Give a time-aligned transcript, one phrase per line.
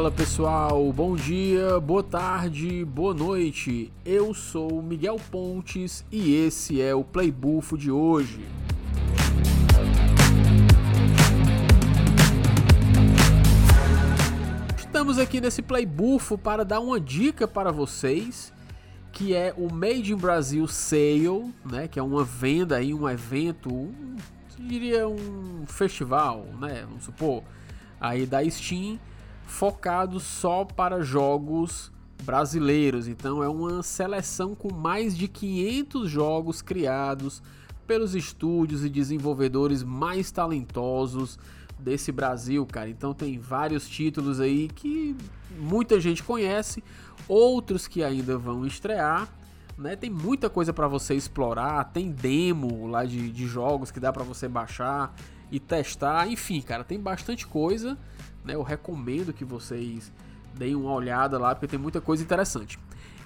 [0.00, 3.92] Fala pessoal, bom dia, boa tarde, boa noite.
[4.02, 8.40] Eu sou Miguel Pontes e esse é o Playbufo de hoje.
[14.78, 18.54] Estamos aqui nesse Playbufo para dar uma dica para vocês,
[19.12, 23.70] que é o Made in Brasil Sale, né, que é uma venda aí, um evento,
[23.70, 24.16] um,
[24.58, 27.42] diria um festival, né, vamos supor,
[28.00, 28.98] aí da Steam
[29.50, 31.92] focado só para jogos
[32.22, 33.08] brasileiros.
[33.08, 37.42] Então é uma seleção com mais de 500 jogos criados
[37.86, 41.38] pelos estúdios e desenvolvedores mais talentosos
[41.78, 42.88] desse Brasil, cara.
[42.88, 45.16] Então tem vários títulos aí que
[45.58, 46.82] muita gente conhece,
[47.26, 49.28] outros que ainda vão estrear.
[49.76, 49.96] Né?
[49.96, 54.22] Tem muita coisa para você explorar, tem demo lá de, de jogos que dá para
[54.22, 55.14] você baixar
[55.50, 56.28] e testar.
[56.28, 57.98] Enfim, cara, tem bastante coisa.
[58.44, 58.54] Né?
[58.54, 60.12] Eu recomendo que vocês
[60.54, 62.78] deem uma olhada lá, porque tem muita coisa interessante.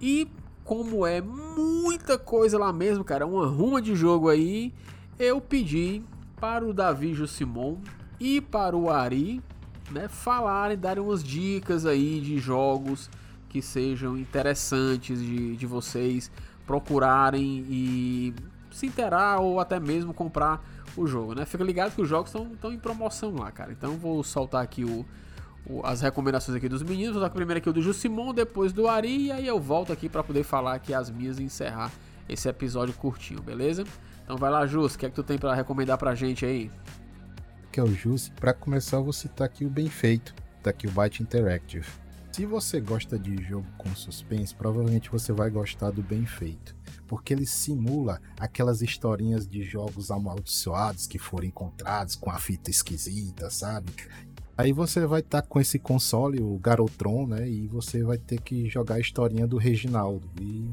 [0.00, 0.28] E
[0.64, 4.72] como é muita coisa lá mesmo, cara, uma ruma de jogo aí,
[5.18, 6.02] eu pedi
[6.38, 7.78] para o Davi Jussimon
[8.20, 9.42] e para o Ari,
[9.90, 13.08] né, falarem, darem umas dicas aí de jogos
[13.48, 16.30] que sejam interessantes de, de vocês
[16.66, 18.34] procurarem e
[18.78, 20.64] se interar ou até mesmo comprar
[20.96, 21.44] o jogo, né?
[21.44, 23.72] Fica ligado que os jogos estão em promoção lá, cara.
[23.72, 25.06] Então vou soltar aqui o,
[25.66, 27.14] o, as recomendações aqui dos meninos.
[27.14, 30.08] Vou dar primeiro aqui o do Jussimon, depois do Ari, e aí eu volto aqui
[30.08, 31.90] para poder falar aqui as minhas e encerrar
[32.28, 33.84] esse episódio curtinho, beleza?
[34.24, 36.70] Então vai lá, Jus, o que é que tu tem para recomendar pra gente aí?
[37.72, 40.90] Que é o Jus, para começar eu vou citar aqui o Bem Feito, daqui o
[40.90, 41.88] Byte Interactive.
[42.32, 47.32] Se você gosta de jogo com suspense, provavelmente você vai gostar do Bem Feito porque
[47.32, 53.90] ele simula aquelas historinhas de jogos amaldiçoados que foram encontrados com a fita esquisita, sabe?
[54.56, 57.48] Aí você vai estar tá com esse console, o Garotron, né?
[57.48, 60.28] E você vai ter que jogar a historinha do Reginaldo.
[60.40, 60.68] E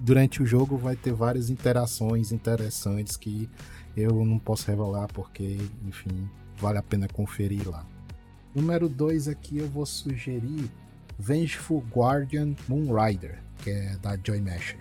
[0.00, 3.48] durante o jogo vai ter várias interações interessantes que
[3.96, 6.28] eu não posso revelar porque, enfim,
[6.58, 7.86] vale a pena conferir lá.
[8.52, 10.68] Número 2 aqui eu vou sugerir
[11.20, 14.78] Vengeful Guardian Moonrider, que é da Joy Masher.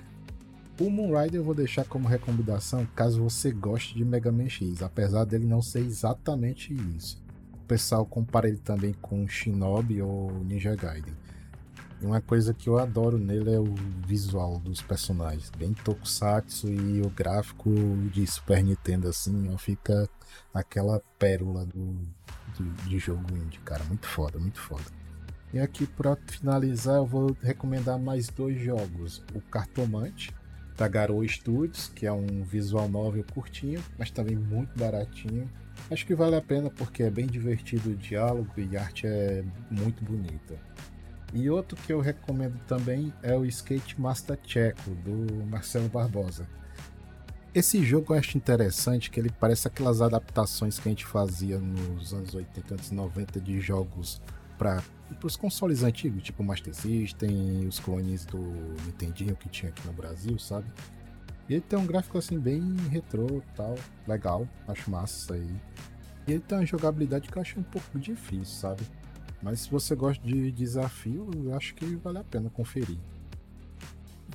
[0.79, 5.25] O Moonrider eu vou deixar como recomendação caso você goste de Mega Man X, apesar
[5.25, 7.22] dele não ser exatamente isso.
[7.55, 11.13] O pessoal compara ele também com Shinobi ou Ninja Gaiden.
[12.01, 13.75] E uma coisa que eu adoro nele é o
[14.07, 17.69] visual dos personagens, bem tokusatsu e o gráfico
[18.13, 20.09] de Super Nintendo assim, fica
[20.53, 21.97] aquela pérola do,
[22.57, 24.99] do, de jogo indie, cara, muito foda, muito foda.
[25.52, 30.32] E aqui para finalizar eu vou recomendar mais dois jogos, o Cartomante
[30.78, 35.50] da Garou Studios, que é um visual novel curtinho, mas também muito baratinho.
[35.92, 39.44] Acho que vale a pena porque é bem divertido o diálogo e a arte é
[39.70, 40.56] muito bonita.
[41.34, 46.48] E outro que eu recomendo também é o Skate Master Checo, do Marcelo Barbosa.
[47.54, 52.14] Esse jogo eu acho interessante que ele parece aquelas adaptações que a gente fazia nos
[52.14, 54.22] anos 80, anos 90 de jogos
[54.58, 54.81] para
[55.24, 58.40] os consoles antigos, tipo Master System, os clones do
[58.86, 60.68] Nintendinho que tinha aqui no Brasil, sabe?
[61.47, 63.75] E ele tem um gráfico assim bem retrô tal,
[64.08, 65.56] legal, acho massa isso aí.
[66.28, 68.84] E ele tem uma jogabilidade que eu acho um pouco difícil, sabe?
[69.42, 73.00] Mas se você gosta de desafio, eu acho que vale a pena conferir.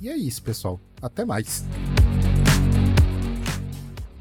[0.00, 0.80] E é isso, pessoal.
[1.00, 1.64] Até mais.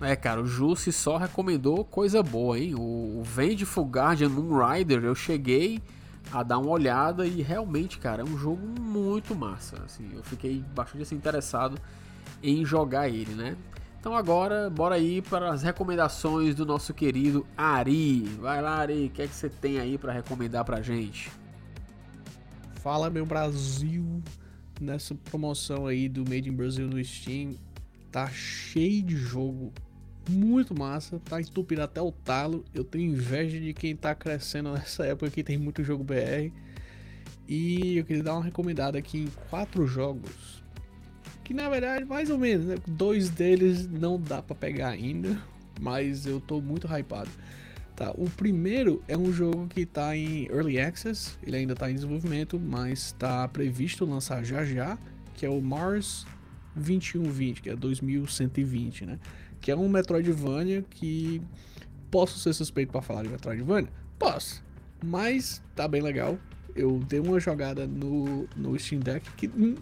[0.01, 2.75] É, cara, o Jussi só recomendou coisa boa, hein?
[2.75, 5.81] O Vengeful Guardian Moonrider, eu cheguei
[6.33, 9.77] a dar uma olhada e realmente, cara, é um jogo muito massa.
[9.85, 11.79] Assim, eu fiquei bastante assim, interessado
[12.41, 13.55] em jogar ele, né?
[13.99, 18.23] Então agora, bora aí para as recomendações do nosso querido Ari.
[18.41, 21.31] Vai lá, Ari, o que é que você tem aí para recomendar pra gente?
[22.81, 24.21] Fala, meu Brasil!
[24.81, 27.55] Nessa promoção aí do Made in Brasil no Steam,
[28.11, 29.71] tá cheio de jogo
[30.29, 32.63] muito massa, tá entupido até o talo.
[32.73, 36.51] Eu tenho inveja de quem tá crescendo nessa época que tem muito jogo BR.
[37.47, 40.63] E eu queria dar uma recomendada aqui em quatro jogos.
[41.43, 42.75] Que na verdade, mais ou menos, né?
[42.87, 45.37] Dois deles não dá para pegar ainda,
[45.79, 47.29] mas eu tô muito hypado.
[47.95, 51.93] Tá, o primeiro é um jogo que tá em Early Access, ele ainda tá em
[51.93, 54.97] desenvolvimento, mas tá previsto lançar já já,
[55.35, 56.25] que é o Mars
[56.75, 59.19] 2120, que é 2120, né?
[59.63, 61.41] Que é um Metroidvania que
[62.11, 63.89] posso ser suspeito para falar de Metroidvania?
[64.19, 64.61] Posso,
[65.01, 66.37] mas tá bem legal.
[66.75, 69.75] Eu dei uma jogada no, no Steam Deck que hum,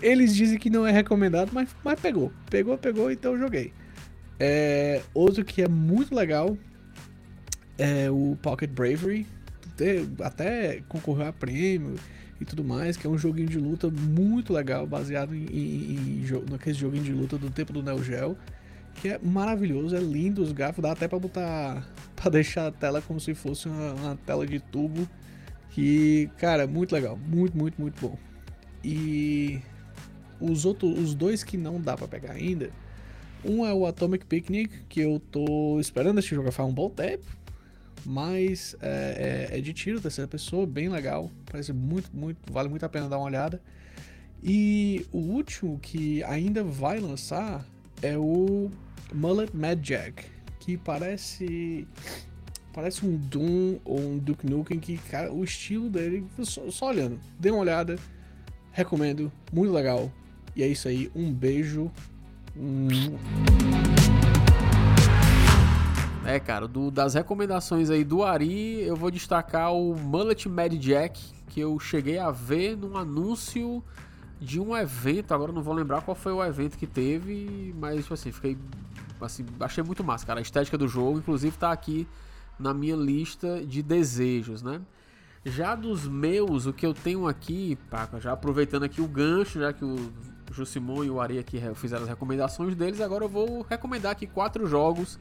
[0.00, 2.32] eles dizem que não é recomendado, mas, mas pegou.
[2.48, 3.72] Pegou, pegou, então joguei.
[4.38, 6.56] É, outro que é muito legal
[7.76, 9.26] é o Pocket Bravery.
[10.22, 11.96] até concorrer a prêmio
[12.40, 16.50] e tudo mais, que é um joguinho de luta muito legal, baseado em, em, em
[16.50, 18.36] naquele joguinho de luta do tempo do Neo Geo,
[18.94, 21.86] que é maravilhoso, é lindo os gráficos, dá até pra botar,
[22.16, 25.08] para deixar a tela como se fosse uma, uma tela de tubo,
[25.70, 28.18] que, cara, muito legal, muito, muito, muito bom.
[28.82, 29.60] E
[30.40, 32.70] os outros, os dois que não dá para pegar ainda,
[33.44, 37.26] um é o Atomic Picnic, que eu tô esperando esse jogo faz um bom tempo,
[38.04, 42.84] mas é, é, é, de tiro, terceira pessoa, bem legal, parece muito, muito, vale muito
[42.84, 43.60] a pena dar uma olhada.
[44.42, 47.66] E o último que ainda vai lançar
[48.04, 48.70] é o
[49.14, 50.26] Mullet Mad Jack,
[50.60, 51.88] que parece
[52.70, 57.18] parece um Doom ou um Duke Nukem que, cara, o estilo dele, só, só olhando,
[57.38, 57.96] dê uma olhada,
[58.72, 60.12] recomendo, muito legal.
[60.54, 61.90] E é isso aí, um beijo.
[66.26, 71.22] É, cara, do, das recomendações aí do Ari, eu vou destacar o Mullet Mad Jack,
[71.48, 73.82] que eu cheguei a ver num anúncio
[74.44, 78.14] de um evento, agora não vou lembrar qual foi o evento que teve, mas tipo
[78.14, 78.58] assim, fiquei
[79.20, 82.06] assim, achei muito massa, cara, a estética do jogo, inclusive tá aqui
[82.58, 84.80] na minha lista de desejos, né?
[85.46, 87.78] Já dos meus, o que eu tenho aqui,
[88.20, 90.12] já aproveitando aqui o gancho, já que o
[90.52, 94.66] Jusimon e o Ari aqui fizeram as recomendações deles, agora eu vou recomendar aqui quatro
[94.66, 95.18] jogos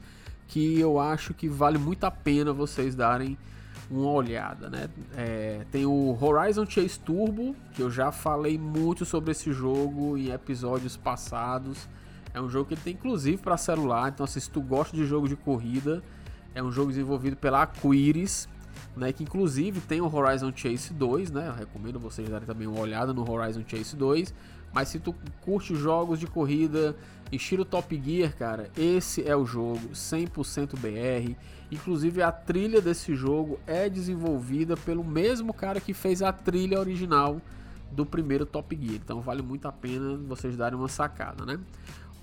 [0.48, 3.38] que eu acho que vale muito a pena vocês darem
[3.90, 4.90] uma olhada, né?
[5.16, 10.30] É, tem o Horizon Chase Turbo, que eu já falei muito sobre esse jogo em
[10.30, 11.88] episódios passados.
[12.34, 15.28] É um jogo que tem inclusive para celular, então assim, se tu gosta de jogo
[15.28, 16.02] de corrida,
[16.56, 18.48] é um jogo desenvolvido pela Aquiris,
[18.96, 21.48] né, que inclusive tem o Horizon Chase 2, né?
[21.48, 24.34] Eu recomendo vocês darem também uma olhada no Horizon Chase 2.
[24.74, 26.96] Mas se tu curte jogos de corrida
[27.32, 31.36] estilo Top Gear, cara, esse é o jogo 100% BR.
[31.72, 37.40] Inclusive a trilha desse jogo é desenvolvida pelo mesmo cara que fez a trilha original
[37.92, 38.96] do primeiro Top Gear.
[38.96, 41.60] Então vale muito a pena vocês darem uma sacada, né?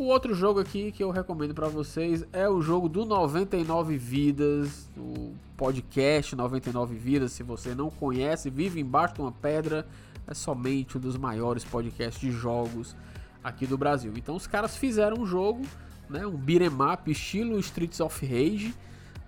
[0.01, 4.89] O outro jogo aqui que eu recomendo para vocês é o jogo do 99 Vidas,
[4.97, 7.33] o podcast 99 Vidas.
[7.33, 9.87] Se você não conhece, vive embaixo de uma pedra,
[10.27, 12.97] é somente um dos maiores podcasts de jogos
[13.45, 14.11] aqui do Brasil.
[14.17, 15.67] Então os caras fizeram um jogo,
[16.09, 18.75] né, um beat'em up estilo Streets of Rage,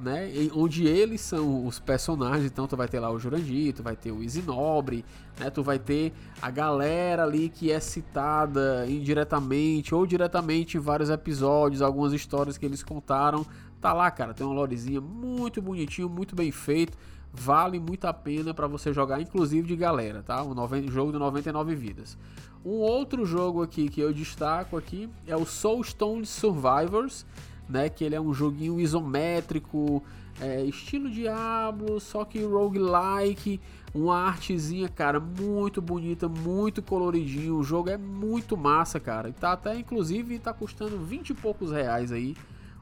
[0.02, 0.30] né?
[0.54, 4.10] Onde eles são os personagens, então tu vai ter lá o Jurandir, tu vai ter
[4.10, 5.04] o Easy Nobre,
[5.38, 5.48] né?
[5.48, 11.80] Tu vai ter a galera ali que é citada indiretamente ou diretamente em vários episódios,
[11.80, 13.46] algumas histórias que eles contaram.
[13.80, 16.98] Tá lá, cara, tem uma lorezinha muito bonitinho, muito bem feito.
[17.32, 20.42] Vale muito a pena para você jogar, inclusive de galera, tá?
[20.42, 20.54] O
[20.90, 22.18] jogo de 99 vidas.
[22.64, 27.24] Um outro jogo aqui que eu destaco aqui é o Soulstone Survivors
[27.68, 27.88] né?
[27.88, 30.02] Que ele é um joguinho isométrico,
[30.40, 33.60] é, estilo Diablo, só que roguelike,
[33.94, 37.56] uma artezinha, cara, muito bonita, muito coloridinho.
[37.56, 39.28] O jogo é muito massa, cara.
[39.28, 42.34] E tá até, inclusive, tá custando 20 e poucos reais aí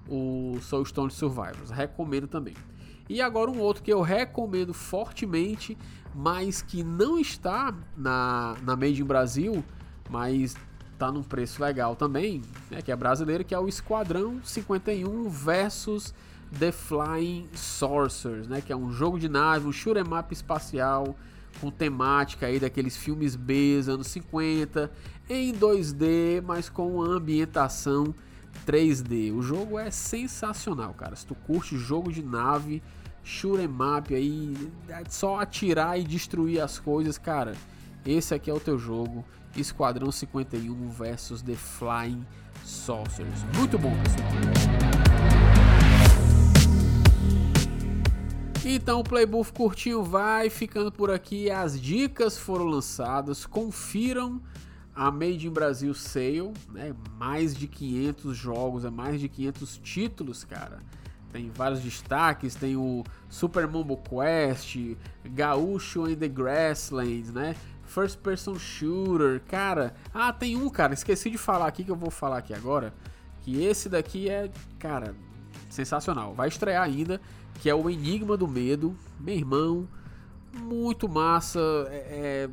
[0.09, 1.71] o Soulstone Survivors.
[1.71, 2.55] Recomendo também.
[3.09, 5.77] E agora um outro que eu recomendo fortemente,
[6.15, 9.65] mas que não está na, na Made in Brasil,
[10.09, 10.57] mas
[11.01, 16.13] tá num preço legal também, né, que é brasileiro, que é o Esquadrão 51 versus
[16.59, 21.17] The Flying Saucers, né, que é um jogo de nave, um shoot'em espacial
[21.59, 24.91] com temática aí daqueles filmes B anos 50,
[25.29, 28.15] em 2D, mas com ambientação
[28.67, 29.33] 3D.
[29.33, 31.17] O jogo é sensacional, cara.
[31.17, 32.83] Se tu curte jogo de nave,
[33.25, 33.69] shoot'em
[34.11, 34.55] aí,
[34.89, 37.55] é só atirar e destruir as coisas, cara,
[38.05, 39.25] esse aqui é o teu jogo.
[39.57, 42.25] Esquadrão 51 versus The Flying
[42.65, 43.45] Saucers.
[43.57, 44.31] Muito bom, pessoal.
[48.65, 51.51] Então o Playbuff curtinho vai ficando por aqui.
[51.51, 53.45] As dicas foram lançadas.
[53.45, 54.41] Confiram
[54.95, 56.95] a Made in Brasil Sale, né?
[57.19, 60.81] Mais de 500 jogos, é mais de 500 títulos, cara.
[61.33, 64.77] Tem vários destaques, tem o Super Mambo Quest,
[65.25, 67.55] Gaúcho and the Grasslands, né?
[67.91, 69.95] First Person Shooter, cara.
[70.15, 72.95] Ah, tem um, cara, esqueci de falar aqui que eu vou falar aqui agora.
[73.41, 75.15] Que esse daqui é, cara,
[75.69, 76.33] sensacional.
[76.33, 77.21] Vai estrear ainda,
[77.55, 78.97] que é o Enigma do Medo.
[79.19, 79.89] Meu irmão,
[80.57, 81.59] muito massa.
[81.89, 82.51] É, é,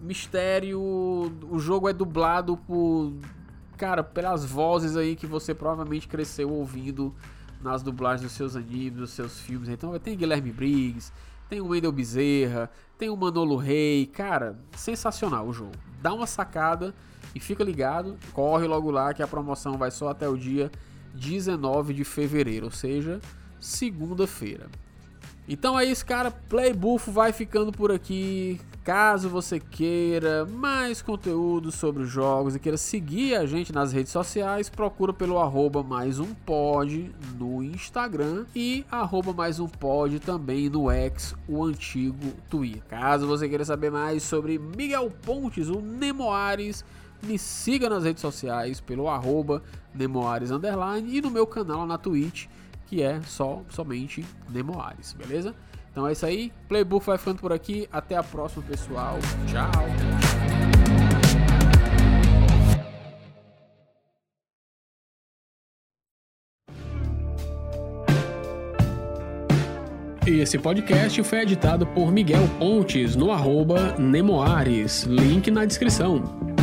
[0.00, 0.80] mistério.
[0.80, 3.12] O jogo é dublado por,
[3.76, 7.14] cara, pelas vozes aí que você provavelmente cresceu ouvindo
[7.62, 9.68] nas dublagens dos seus animes, dos seus filmes.
[9.68, 11.12] Então tem Guilherme Briggs,
[11.48, 15.72] tem o Wendel Bezerra, tem o Manolo Rey, cara, sensacional o jogo.
[16.00, 16.94] Dá uma sacada
[17.34, 20.70] e fica ligado, corre logo lá que a promoção vai só até o dia
[21.14, 23.20] 19 de fevereiro, ou seja,
[23.58, 24.68] segunda-feira.
[25.48, 26.30] Então é isso, cara.
[26.30, 28.60] Playbuff vai ficando por aqui.
[28.84, 34.10] Caso você queira mais conteúdo sobre os jogos e queira seguir a gente nas redes
[34.10, 40.70] sociais, procura pelo arroba mais um pod no Instagram e arroba mais um pod também
[40.70, 42.82] no X, o antigo Twitter.
[42.88, 46.82] Caso você queira saber mais sobre Miguel Pontes, o Nemoares,
[47.22, 49.62] me siga nas redes sociais pelo arroba
[49.94, 52.46] Nemoares Underline e no meu canal na Twitch,
[52.88, 55.54] que é só somente Nemoares, beleza?
[55.90, 56.52] Então é isso aí.
[56.68, 57.88] Playbook vai ficando por aqui.
[57.92, 59.18] Até a próxima, pessoal.
[59.46, 59.70] Tchau.
[70.26, 75.04] Esse podcast foi editado por Miguel Pontes no arroba Nemoares.
[75.04, 76.57] Link na descrição.